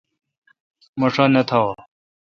مہ 0.99 1.07
ݭا 1.13 1.25
نہ 1.33 1.41
تھاوا۔ 1.49 1.75